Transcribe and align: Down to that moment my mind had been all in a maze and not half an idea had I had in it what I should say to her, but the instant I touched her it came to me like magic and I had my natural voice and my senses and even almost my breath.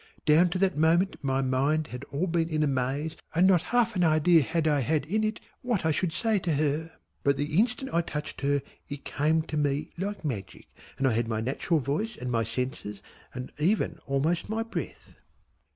Down 0.25 0.49
to 0.49 0.57
that 0.57 0.75
moment 0.75 1.23
my 1.23 1.43
mind 1.43 1.89
had 1.89 2.01
been 2.09 2.09
all 2.09 2.35
in 2.35 2.63
a 2.63 2.67
maze 2.67 3.15
and 3.35 3.45
not 3.45 3.61
half 3.61 3.95
an 3.95 4.03
idea 4.03 4.41
had 4.41 4.67
I 4.67 4.79
had 4.79 5.05
in 5.05 5.23
it 5.23 5.39
what 5.61 5.85
I 5.85 5.91
should 5.91 6.11
say 6.11 6.39
to 6.39 6.55
her, 6.55 6.93
but 7.23 7.37
the 7.37 7.59
instant 7.59 7.93
I 7.93 8.01
touched 8.01 8.41
her 8.41 8.63
it 8.89 9.05
came 9.05 9.43
to 9.43 9.57
me 9.57 9.91
like 9.99 10.25
magic 10.25 10.65
and 10.97 11.07
I 11.07 11.11
had 11.13 11.27
my 11.27 11.39
natural 11.39 11.79
voice 11.79 12.17
and 12.17 12.31
my 12.31 12.43
senses 12.43 13.03
and 13.35 13.51
even 13.59 13.99
almost 14.07 14.49
my 14.49 14.63
breath. 14.63 15.17